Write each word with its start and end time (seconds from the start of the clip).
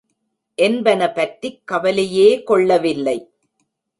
என்பன 0.57 1.11
பற்றிக் 1.11 1.61
கவலையே 1.65 2.43
கொள்ளவில்லை. 2.43 3.17